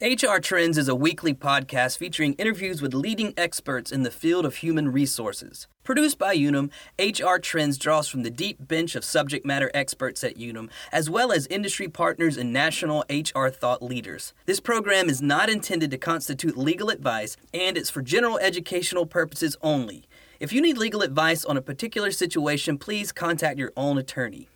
[0.00, 4.54] HR Trends is a weekly podcast featuring interviews with leading experts in the field of
[4.54, 5.66] human resources.
[5.82, 10.36] Produced by Unum, HR Trends draws from the deep bench of subject matter experts at
[10.36, 14.34] Unum, as well as industry partners and national HR thought leaders.
[14.46, 19.56] This program is not intended to constitute legal advice, and it's for general educational purposes
[19.62, 20.04] only.
[20.38, 24.48] If you need legal advice on a particular situation, please contact your own attorney.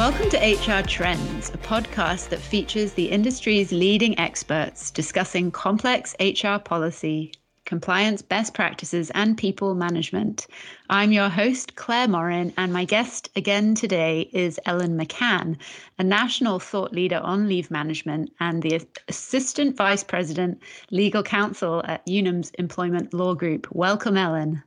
[0.00, 6.56] Welcome to HR Trends, a podcast that features the industry's leading experts discussing complex HR
[6.56, 7.34] policy,
[7.66, 10.46] compliance best practices, and people management.
[10.88, 15.58] I'm your host, Claire Morin, and my guest again today is Ellen McCann,
[15.98, 22.06] a national thought leader on leave management and the Assistant Vice President, Legal Counsel at
[22.06, 23.66] Unum's Employment Law Group.
[23.70, 24.62] Welcome, Ellen.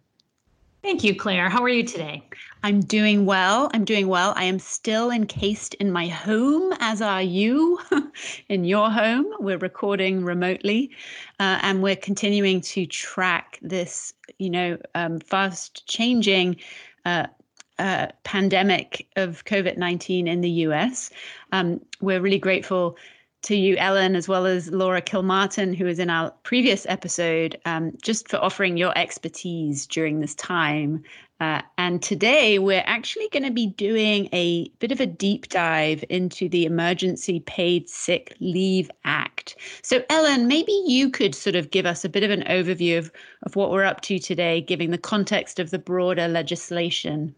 [0.83, 1.49] Thank you, Claire.
[1.49, 2.21] How are you today?
[2.61, 3.71] I'm doing well.
[3.73, 4.33] I'm doing well.
[4.35, 7.79] I am still encased in my home, as are you
[8.49, 9.25] in your home.
[9.39, 10.91] We're recording remotely,
[11.39, 16.57] uh, and we're continuing to track this, you know, um, fast changing.
[17.05, 17.27] Uh,
[17.79, 21.09] uh, pandemic of COVID 19 in the US.
[21.51, 22.97] Um, we're really grateful
[23.43, 27.91] to you, Ellen, as well as Laura Kilmartin, who was in our previous episode, um,
[28.01, 31.03] just for offering your expertise during this time.
[31.39, 36.03] Uh, and today we're actually going to be doing a bit of a deep dive
[36.09, 39.57] into the Emergency Paid Sick Leave Act.
[39.81, 43.11] So, Ellen, maybe you could sort of give us a bit of an overview of,
[43.41, 47.35] of what we're up to today, giving the context of the broader legislation.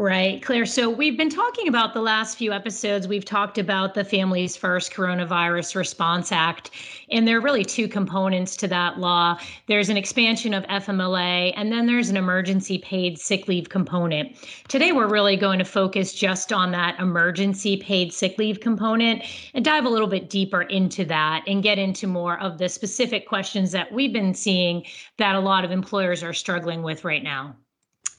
[0.00, 0.64] Right, Claire.
[0.64, 3.08] So we've been talking about the last few episodes.
[3.08, 6.70] We've talked about the Families First Coronavirus Response Act,
[7.10, 9.40] and there are really two components to that law.
[9.66, 14.36] There's an expansion of FMLA, and then there's an emergency paid sick leave component.
[14.68, 19.64] Today, we're really going to focus just on that emergency paid sick leave component and
[19.64, 23.72] dive a little bit deeper into that and get into more of the specific questions
[23.72, 24.84] that we've been seeing
[25.16, 27.56] that a lot of employers are struggling with right now.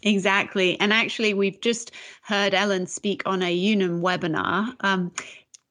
[0.03, 0.79] Exactly.
[0.79, 5.11] And actually, we've just heard Ellen speak on a Unum webinar um,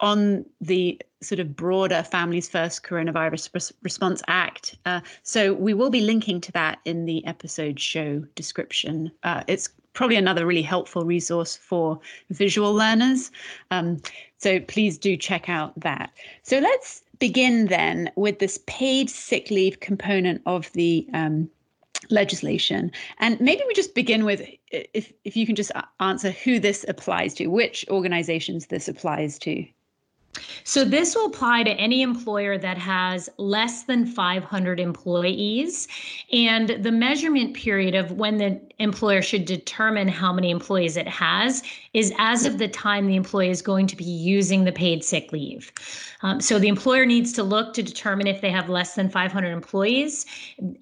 [0.00, 4.76] on the sort of broader Families First Coronavirus Response Act.
[4.86, 9.10] Uh, so we will be linking to that in the episode show description.
[9.22, 11.98] Uh, it's probably another really helpful resource for
[12.30, 13.32] visual learners.
[13.72, 14.00] Um,
[14.36, 16.10] so please do check out that.
[16.44, 21.50] So let's begin then with this paid sick leave component of the um,
[22.10, 22.90] legislation.
[23.18, 27.34] And maybe we just begin with if, if you can just answer who this applies
[27.34, 29.66] to, which organizations this applies to.
[30.64, 35.88] So this will apply to any employer that has less than 500 employees.
[36.32, 41.62] And the measurement period of when the employer should determine how many employees it has
[41.94, 45.32] is as of the time the employee is going to be using the paid sick
[45.32, 45.72] leave.
[46.22, 49.48] Um, so the employer needs to look to determine if they have less than 500
[49.48, 50.26] employees.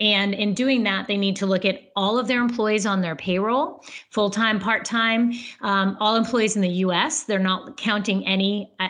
[0.00, 3.16] And in doing that, they need to look at all of their employees on their
[3.16, 7.24] payroll, full time, part time, um, all employees in the US.
[7.24, 8.88] They're not counting any uh,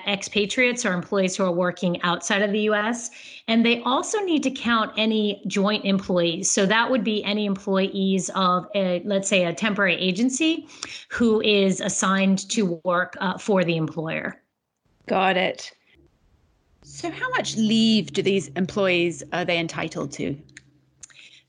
[0.56, 3.10] expatriates or employees who are working outside of the US.
[3.48, 6.50] And they also need to count any joint employees.
[6.50, 10.66] So that would be any employees of, a, let's say, a temporary agency
[11.10, 14.42] who is assigned to work uh, for the employer.
[15.06, 15.72] Got it.
[16.82, 20.36] So, how much leave do these employees are they entitled to?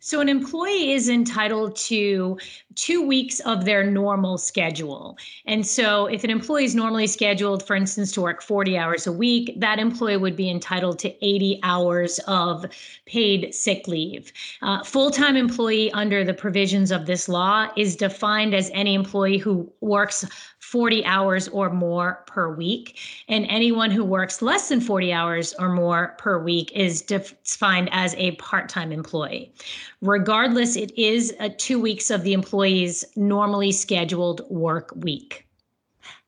[0.08, 2.38] So, an employee is entitled to
[2.76, 5.18] two weeks of their normal schedule.
[5.46, 9.12] And so, if an employee is normally scheduled, for instance, to work 40 hours a
[9.12, 12.66] week, that employee would be entitled to 80 hours of
[13.06, 14.32] paid sick leave.
[14.62, 19.38] Uh, Full time employee under the provisions of this law is defined as any employee
[19.38, 20.24] who works
[20.72, 23.00] 40 hours or more per week.
[23.30, 28.14] And anyone who works less than 40 hours or more per week is defined as
[28.16, 29.54] a part time employee.
[30.02, 35.48] Regardless, it is two weeks of the employee's normally scheduled work week.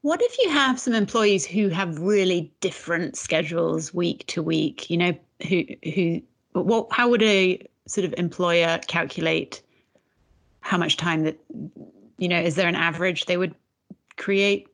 [0.04, 4.90] What if you have some employees who have really different schedules week to week?
[4.90, 5.14] You know,
[5.50, 6.22] who who
[6.54, 9.62] what how would a sort of employer calculate
[10.62, 11.38] how much time that
[12.18, 13.54] you know, is there an average they would
[14.20, 14.68] create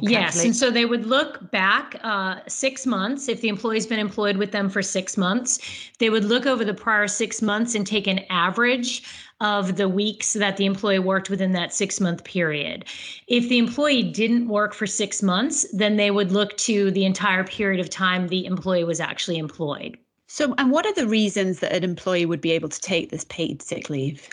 [0.00, 0.44] Yes.
[0.44, 4.50] And so they would look back uh, six months if the employee's been employed with
[4.52, 5.60] them for six months.
[5.98, 9.02] They would look over the prior six months and take an average
[9.40, 12.86] of the weeks that the employee worked within that six month period.
[13.28, 17.44] If the employee didn't work for six months, then they would look to the entire
[17.44, 19.96] period of time the employee was actually employed.
[20.26, 23.24] So, and what are the reasons that an employee would be able to take this
[23.28, 24.28] paid sick leave?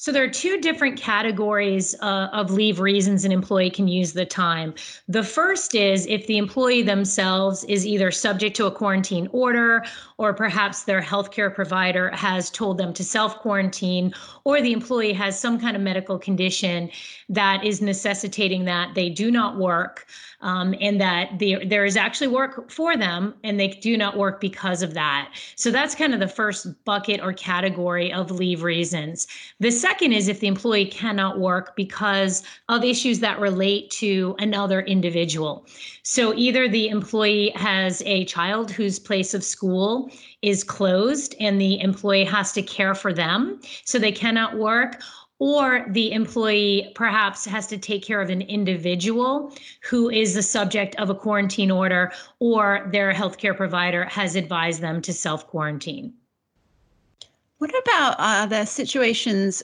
[0.00, 4.24] So there are two different categories uh, of leave reasons an employee can use the
[4.24, 4.72] time.
[5.08, 9.84] The first is if the employee themselves is either subject to a quarantine order
[10.16, 14.14] or perhaps their healthcare provider has told them to self quarantine
[14.44, 16.90] or the employee has some kind of medical condition
[17.28, 20.06] that is necessitating that they do not work
[20.40, 24.40] um, and that the, there is actually work for them and they do not work
[24.40, 25.30] because of that.
[25.56, 29.26] So that's kind of the first bucket or category of leave reasons.
[29.58, 34.82] The second is if the employee cannot work because of issues that relate to another
[34.82, 35.66] individual.
[36.04, 40.08] So either the employee has a child whose place of school
[40.42, 45.02] is closed and the employee has to care for them, so they cannot work,
[45.40, 49.52] or the employee perhaps has to take care of an individual
[49.82, 55.02] who is the subject of a quarantine order or their healthcare provider has advised them
[55.02, 56.14] to self quarantine.
[57.58, 59.62] What about uh, the situations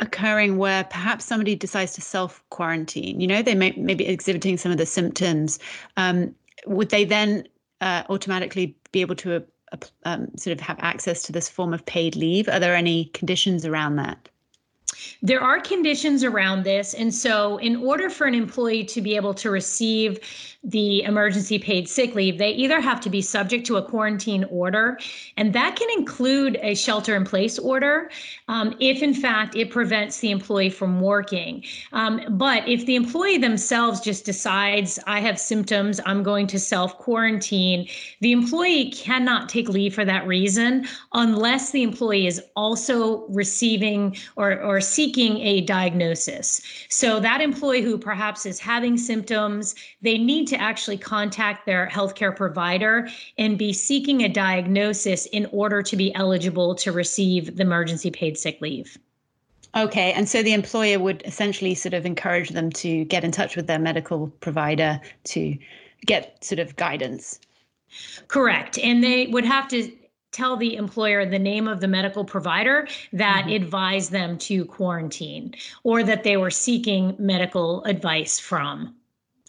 [0.00, 3.20] occurring where perhaps somebody decides to self quarantine?
[3.20, 5.58] You know, they may, may be exhibiting some of the symptoms.
[5.96, 6.34] Um,
[6.66, 7.46] would they then
[7.80, 9.36] uh, automatically be able to
[9.72, 12.48] uh, um, sort of have access to this form of paid leave?
[12.48, 14.28] Are there any conditions around that?
[15.22, 16.94] There are conditions around this.
[16.94, 20.18] And so, in order for an employee to be able to receive
[20.68, 24.98] the emergency paid sick leave, they either have to be subject to a quarantine order,
[25.38, 28.10] and that can include a shelter in place order
[28.48, 31.64] um, if, in fact, it prevents the employee from working.
[31.92, 36.98] Um, but if the employee themselves just decides, I have symptoms, I'm going to self
[36.98, 37.88] quarantine,
[38.20, 44.60] the employee cannot take leave for that reason unless the employee is also receiving or,
[44.60, 46.60] or seeking a diagnosis.
[46.90, 52.34] So, that employee who perhaps is having symptoms, they need to actually contact their healthcare
[52.34, 53.08] provider
[53.38, 58.36] and be seeking a diagnosis in order to be eligible to receive the emergency paid
[58.36, 58.98] sick leave.
[59.76, 63.54] Okay, and so the employer would essentially sort of encourage them to get in touch
[63.54, 65.56] with their medical provider to
[66.06, 67.38] get sort of guidance.
[68.28, 68.78] Correct.
[68.78, 69.92] And they would have to
[70.30, 73.62] tell the employer the name of the medical provider that mm-hmm.
[73.62, 75.54] advised them to quarantine
[75.84, 78.94] or that they were seeking medical advice from.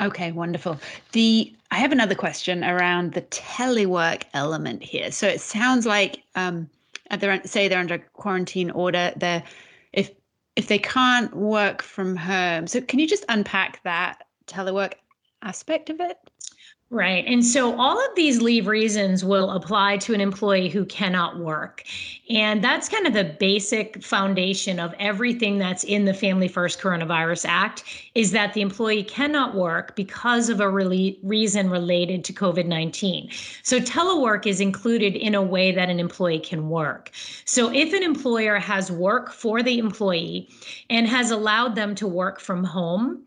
[0.01, 0.79] Okay, wonderful.
[1.11, 5.11] The I have another question around the telework element here.
[5.11, 6.69] So it sounds like um,
[7.19, 9.11] they're say they're under quarantine order.
[9.15, 9.43] They're
[9.93, 10.11] if
[10.55, 12.67] if they can't work from home.
[12.67, 14.93] So can you just unpack that telework
[15.41, 16.17] aspect of it?
[16.91, 17.23] Right.
[17.27, 21.83] And so all of these leave reasons will apply to an employee who cannot work.
[22.31, 27.45] And that's kind of the basic foundation of everything that's in the Family First Coronavirus
[27.47, 27.83] Act
[28.15, 33.29] is that the employee cannot work because of a really reason related to COVID 19.
[33.61, 37.11] So telework is included in a way that an employee can work.
[37.45, 40.49] So if an employer has work for the employee
[40.89, 43.25] and has allowed them to work from home,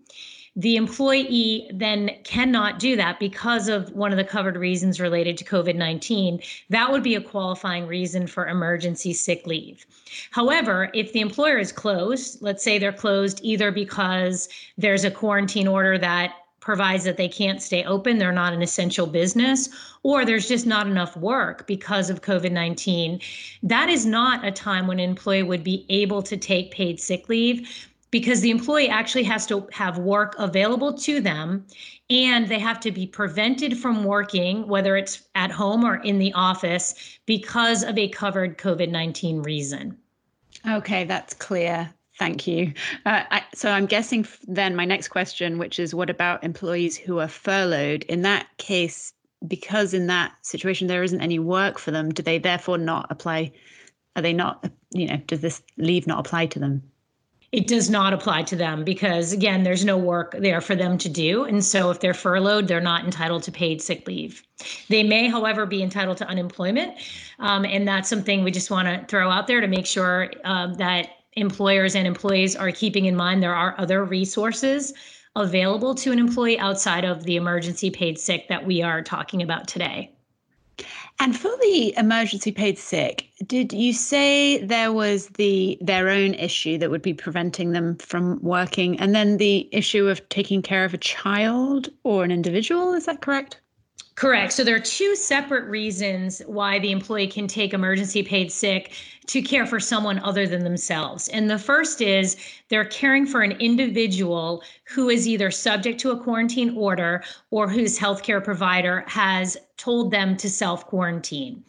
[0.55, 5.45] the employee then cannot do that because of one of the covered reasons related to
[5.45, 6.41] COVID 19.
[6.69, 9.87] That would be a qualifying reason for emergency sick leave.
[10.31, 15.67] However, if the employer is closed, let's say they're closed either because there's a quarantine
[15.67, 19.69] order that provides that they can't stay open, they're not an essential business,
[20.05, 23.21] or there's just not enough work because of COVID 19.
[23.63, 27.31] That is not a time when an employee would be able to take paid sick
[27.31, 31.67] leave because the employee actually has to have work available to them
[32.11, 36.33] and they have to be prevented from working, whether it's at home or in the
[36.35, 39.99] office, because of a covered COVID 19 reason.
[40.71, 41.93] Okay, that's clear.
[42.19, 42.75] Thank you.
[43.07, 47.19] Uh, I, so I'm guessing then my next question, which is what about employees who
[47.19, 48.05] are furloughed?
[48.05, 49.15] In that case,
[49.49, 53.53] because in that situation there isn't any work for them, do they therefore not apply?
[54.15, 56.92] Are they not, you know, does this leave not apply to them?
[57.53, 61.09] It does not apply to them because again there's no work there for them to
[61.09, 61.45] do.
[61.45, 64.43] And so if they're furloughed they're not entitled to paid sick leave.
[64.89, 66.97] They may however be entitled to unemployment.
[67.39, 70.75] Um, and that's something we just want to throw out there to make sure um,
[70.75, 74.93] that employers and employees are keeping in mind there are other resources
[75.35, 79.67] available to an employee outside of the emergency paid sick that we are talking about
[79.67, 80.12] today
[81.19, 86.79] and for the emergency paid sick, did you say there was the their own issue
[86.79, 90.95] that would be preventing them from working, and then the issue of taking care of
[90.95, 92.93] a child or an individual?
[92.95, 93.62] Is that correct?
[94.15, 94.53] Correct.
[94.53, 98.93] So there are two separate reasons why the employee can take emergency paid sick
[99.27, 101.29] to care for someone other than themselves.
[101.29, 102.37] And the first is
[102.69, 107.99] they're caring for an individual who is either subject to a quarantine order or whose
[107.99, 111.65] healthcare provider has told them to self quarantine.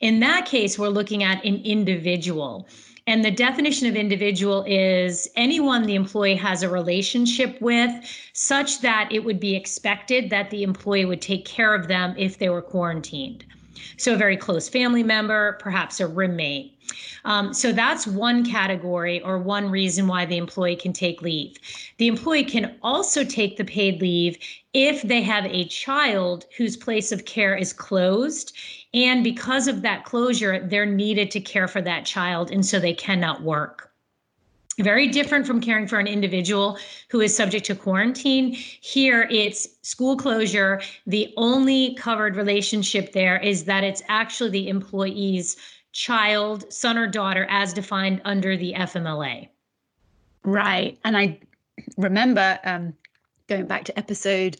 [0.00, 2.68] In that case, we're looking at an individual.
[3.08, 7.92] And the definition of individual is anyone the employee has a relationship with,
[8.32, 12.38] such that it would be expected that the employee would take care of them if
[12.38, 13.44] they were quarantined.
[13.96, 16.78] So, a very close family member, perhaps a roommate.
[17.24, 21.56] Um, so, that's one category or one reason why the employee can take leave.
[21.98, 24.38] The employee can also take the paid leave
[24.72, 28.56] if they have a child whose place of care is closed.
[28.94, 32.50] And because of that closure, they're needed to care for that child.
[32.50, 33.92] And so they cannot work
[34.78, 36.78] very different from caring for an individual
[37.10, 38.52] who is subject to quarantine.
[38.52, 40.82] Here, it's school closure.
[41.06, 45.56] The only covered relationship there is that it's actually the employee's
[45.92, 49.48] child, son or daughter, as defined under the FMLA.
[50.44, 50.98] Right.
[51.04, 51.40] And I
[51.96, 52.94] remember um,
[53.48, 54.58] going back to episode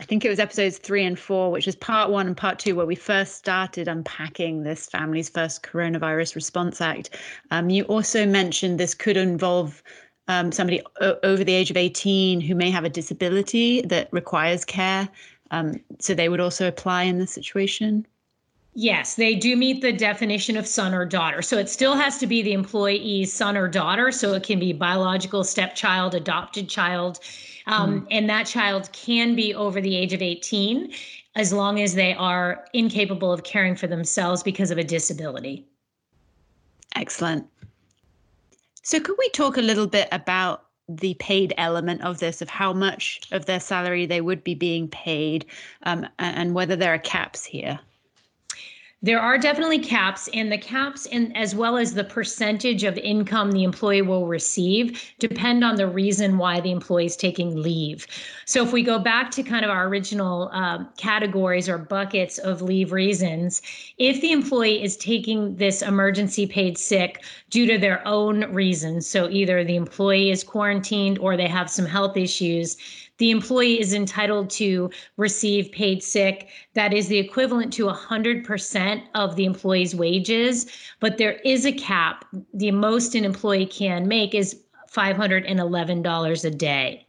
[0.00, 2.74] I think it was episodes three and four, which is part one and part two,
[2.74, 7.10] where we first started unpacking this Families First Coronavirus Response Act.
[7.50, 9.82] Um, you also mentioned this could involve
[10.28, 14.66] um, somebody o- over the age of 18 who may have a disability that requires
[14.66, 15.08] care.
[15.50, 18.06] Um, so they would also apply in this situation.
[18.74, 21.40] Yes, they do meet the definition of son or daughter.
[21.40, 24.12] So it still has to be the employee's son or daughter.
[24.12, 27.20] So it can be biological stepchild, adopted child.
[27.66, 28.06] Um, mm.
[28.10, 30.92] And that child can be over the age of 18
[31.34, 35.66] as long as they are incapable of caring for themselves because of a disability.
[36.94, 37.46] Excellent.
[38.82, 42.72] So, could we talk a little bit about the paid element of this, of how
[42.72, 45.44] much of their salary they would be being paid,
[45.82, 47.78] um, and whether there are caps here?
[49.02, 53.52] There are definitely caps, and the caps, and as well as the percentage of income
[53.52, 58.06] the employee will receive, depend on the reason why the employee is taking leave.
[58.46, 62.62] So, if we go back to kind of our original uh, categories or buckets of
[62.62, 63.60] leave reasons,
[63.98, 69.28] if the employee is taking this emergency paid sick due to their own reasons, so
[69.28, 72.78] either the employee is quarantined or they have some health issues,
[73.18, 79.36] the employee is entitled to receive paid sick that is the equivalent to 100% of
[79.36, 80.66] the employee's wages,
[81.00, 82.24] but there is a cap.
[82.54, 84.60] The most an employee can make is
[84.92, 87.05] $511 a day.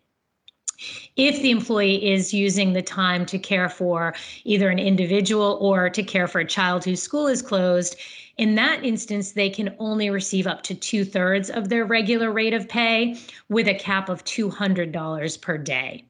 [1.15, 6.03] If the employee is using the time to care for either an individual or to
[6.03, 7.96] care for a child whose school is closed,
[8.38, 12.53] in that instance, they can only receive up to two thirds of their regular rate
[12.53, 13.17] of pay
[13.50, 16.05] with a cap of $200 per day.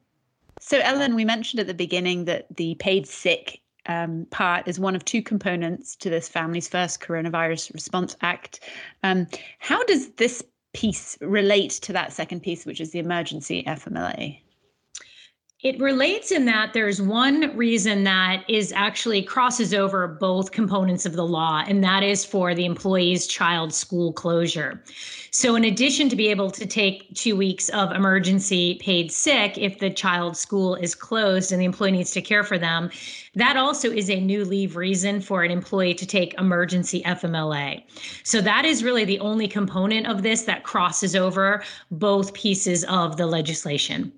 [0.60, 4.94] So, Ellen, we mentioned at the beginning that the paid sick um, part is one
[4.94, 8.60] of two components to this Families First Coronavirus Response Act.
[9.02, 9.26] Um,
[9.60, 10.42] how does this
[10.74, 14.40] piece relate to that second piece, which is the emergency FMLA?
[15.64, 21.14] It relates in that there's one reason that is actually crosses over both components of
[21.14, 24.84] the law, and that is for the employee's child school closure.
[25.32, 29.80] So, in addition to be able to take two weeks of emergency paid sick if
[29.80, 32.88] the child's school is closed and the employee needs to care for them,
[33.34, 37.82] that also is a new leave reason for an employee to take emergency FMLA.
[38.22, 43.16] So, that is really the only component of this that crosses over both pieces of
[43.16, 44.12] the legislation.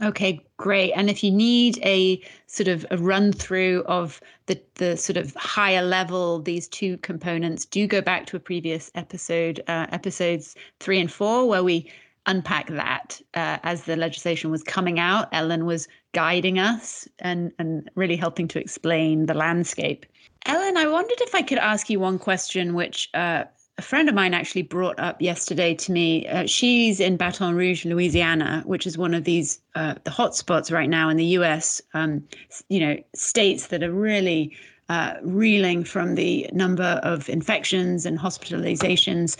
[0.00, 0.92] Okay, great.
[0.92, 5.34] And if you need a sort of a run through of the the sort of
[5.34, 10.98] higher level these two components, do go back to a previous episode, uh, episodes three
[10.98, 11.90] and four, where we
[12.26, 15.28] unpack that uh, as the legislation was coming out.
[15.32, 20.06] Ellen was guiding us and and really helping to explain the landscape.
[20.46, 23.44] Ellen, I wondered if I could ask you one question, which uh,
[23.78, 26.26] a friend of mine actually brought up yesterday to me.
[26.28, 30.90] Uh, she's in Baton Rouge, Louisiana, which is one of these uh, the hotspots right
[30.90, 31.80] now in the U.S.
[31.94, 32.22] Um,
[32.68, 34.54] you know, states that are really
[34.88, 39.36] uh, reeling from the number of infections and hospitalizations.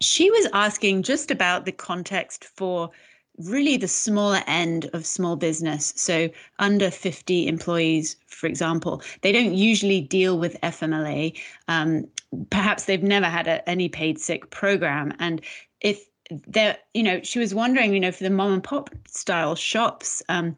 [0.00, 2.90] She was asking just about the context for
[3.44, 5.92] really the smaller end of small business.
[5.96, 6.28] So
[6.58, 11.38] under 50 employees, for example, they don't usually deal with FMLA.
[11.68, 12.06] Um,
[12.50, 15.12] perhaps they've never had a, any paid sick program.
[15.18, 15.40] And
[15.80, 16.04] if
[16.46, 20.22] there, you know, she was wondering, you know, for the mom and pop style shops,
[20.28, 20.56] um,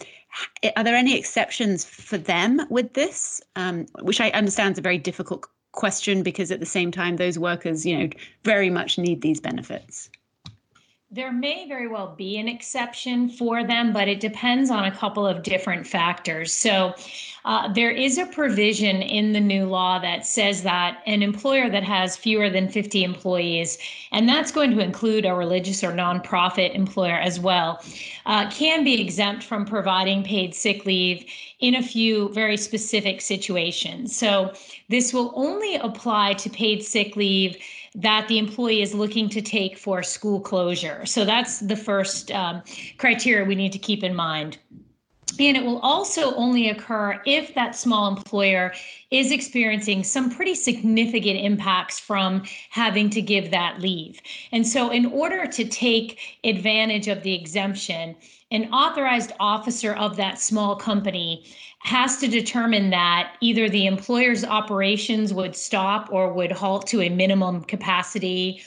[0.77, 3.41] are there any exceptions for them with this?
[3.57, 7.39] Um, which I understand is a very difficult question because at the same time, those
[7.39, 8.09] workers, you know,
[8.45, 10.11] very much need these benefits.
[11.13, 15.27] There may very well be an exception for them, but it depends on a couple
[15.27, 16.53] of different factors.
[16.53, 16.95] So,
[17.45, 21.83] uh, there is a provision in the new law that says that an employer that
[21.83, 23.79] has fewer than 50 employees,
[24.13, 27.83] and that's going to include a religious or nonprofit employer as well,
[28.27, 31.25] uh, can be exempt from providing paid sick leave
[31.59, 34.15] in a few very specific situations.
[34.15, 34.53] So,
[34.89, 37.57] this will only apply to paid sick leave
[37.95, 41.05] that the employee is looking to take for school closure.
[41.07, 42.63] So that's the first um,
[42.99, 44.59] criteria we need to keep in mind.
[45.39, 48.73] And it will also only occur if that small employer
[49.11, 54.21] is experiencing some pretty significant impacts from having to give that leave.
[54.53, 58.17] And so, in order to take advantage of the exemption,
[58.51, 61.45] an authorized officer of that small company
[61.81, 67.09] has to determine that either the employer's operations would stop or would halt to a
[67.09, 68.61] minimum capacity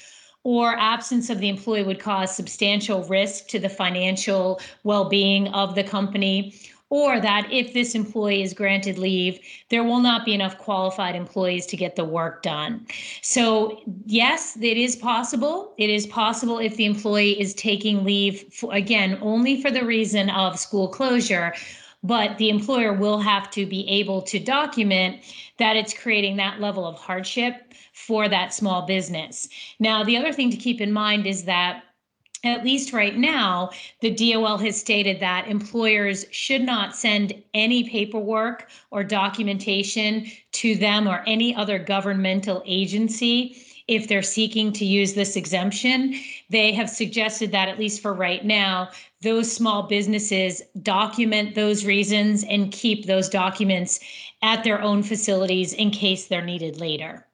[0.43, 5.83] or absence of the employee would cause substantial risk to the financial well-being of the
[5.83, 6.53] company
[6.93, 11.65] or that if this employee is granted leave, there will not be enough qualified employees
[11.65, 12.85] to get the work done.
[13.23, 15.73] So, yes, it is possible.
[15.79, 20.29] It is possible if the employee is taking leave, for, again, only for the reason
[20.29, 21.55] of school closure.
[22.03, 25.21] But the employer will have to be able to document
[25.57, 29.47] that it's creating that level of hardship for that small business.
[29.79, 31.83] Now, the other thing to keep in mind is that
[32.43, 33.69] at least right now,
[34.01, 41.07] the DOL has stated that employers should not send any paperwork or documentation to them
[41.07, 43.55] or any other governmental agency
[43.87, 46.15] if they're seeking to use this exemption.
[46.49, 48.89] They have suggested that, at least for right now,
[49.21, 53.99] those small businesses document those reasons and keep those documents
[54.41, 57.25] at their own facilities in case they're needed later.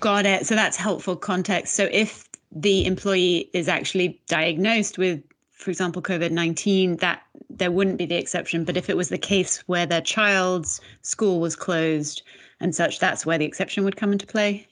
[0.00, 0.46] Got it.
[0.46, 1.74] So that's helpful context.
[1.74, 7.98] So if the employee is actually diagnosed with, for example, COVID 19, that there wouldn't
[7.98, 8.64] be the exception.
[8.64, 12.22] But if it was the case where their child's school was closed
[12.60, 14.66] and such, that's where the exception would come into play.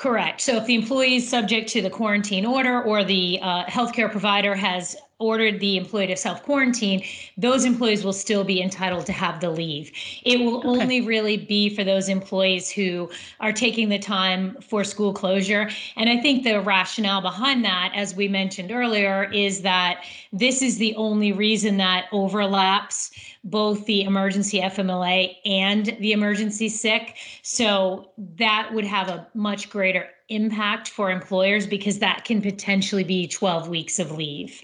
[0.00, 0.40] Correct.
[0.40, 4.54] So if the employee is subject to the quarantine order or the uh, healthcare provider
[4.54, 7.04] has ordered the employee to self quarantine,
[7.36, 9.92] those employees will still be entitled to have the leave.
[10.24, 10.68] It will okay.
[10.68, 15.68] only really be for those employees who are taking the time for school closure.
[15.96, 20.78] And I think the rationale behind that, as we mentioned earlier, is that this is
[20.78, 23.10] the only reason that overlaps
[23.44, 27.16] both the emergency FMLA and the emergency sick.
[27.42, 33.26] So that would have a much greater impact for employers because that can potentially be
[33.26, 34.62] 12 weeks of leave.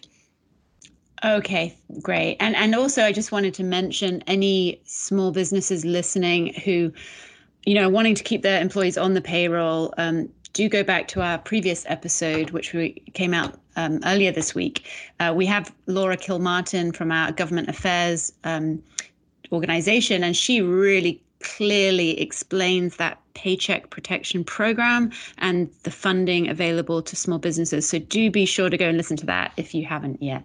[1.24, 2.36] Okay, great.
[2.40, 6.92] And and also I just wanted to mention any small businesses listening who
[7.64, 11.22] you know wanting to keep their employees on the payroll um, do go back to
[11.22, 14.86] our previous episode, which we came out um, earlier this week.
[15.20, 18.82] Uh, we have Laura Kilmartin from our government affairs um,
[19.52, 27.14] organization, and she really clearly explains that paycheck protection program and the funding available to
[27.14, 27.88] small businesses.
[27.88, 30.42] So do be sure to go and listen to that if you haven't yet.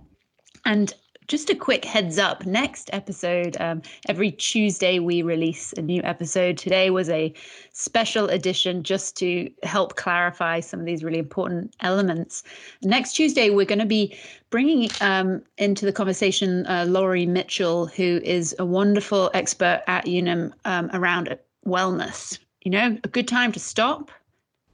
[0.66, 0.94] And
[1.28, 6.58] just a quick heads up next episode um, every tuesday we release a new episode.
[6.58, 7.34] Today was a
[7.72, 12.44] special edition just to help clarify some of these really important elements.
[12.82, 14.18] Next tuesday we're going to be
[14.50, 20.54] bringing um, into the conversation uh, laurie mitchell who is a wonderful expert at unum
[20.66, 22.40] um, around wellness.
[22.64, 24.12] You know a good time to stop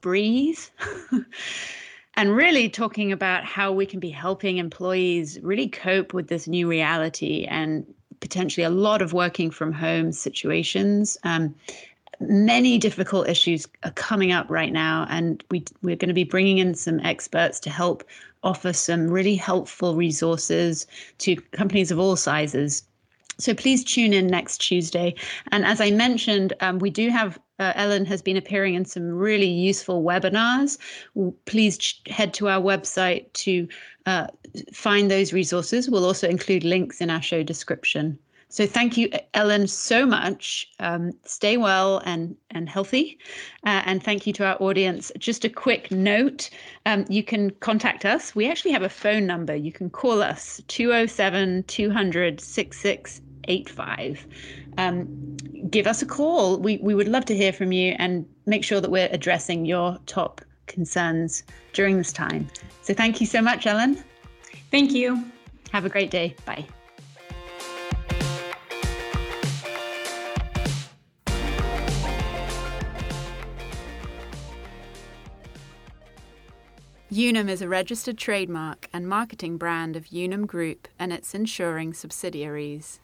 [0.02, 0.60] breathe
[2.18, 6.68] and really talking about how we can be helping employees really cope with this new
[6.68, 7.86] reality and
[8.20, 11.16] potentially a lot of working from home situations.
[11.24, 11.54] Um,
[12.20, 16.58] many difficult issues are coming up right now, and we, we're going to be bringing
[16.58, 18.04] in some experts to help
[18.42, 20.88] offer some really helpful resources
[21.20, 22.84] to companies of all sizes
[23.40, 25.14] so please tune in next Tuesday.
[25.52, 29.10] And as I mentioned, um, we do have uh, Ellen has been appearing in some
[29.10, 30.78] really useful webinars.
[31.46, 33.68] Please ch- head to our website to
[34.06, 34.28] uh,
[34.74, 35.90] find those resources.
[35.90, 38.18] We'll also include links in our show description.
[38.50, 40.70] So thank you, Ellen, so much.
[40.80, 43.20] Um, stay well and and healthy,
[43.66, 45.12] uh, and thank you to our audience.
[45.18, 46.50] Just a quick note:
[46.86, 48.34] um, you can contact us.
[48.36, 49.54] We actually have a phone number.
[49.54, 52.42] You can call us 207 200
[53.50, 54.28] 85.
[54.78, 55.38] Um,
[55.70, 56.58] give us a call.
[56.58, 59.98] We, we would love to hear from you and make sure that we're addressing your
[60.06, 62.48] top concerns during this time.
[62.82, 64.04] So thank you so much, Ellen.
[64.72, 65.24] Thank you.
[65.72, 66.36] Have a great day.
[66.46, 66.66] Bye.
[77.10, 83.00] Unum is a registered trademark and marketing brand of Unum Group and its insuring subsidiaries.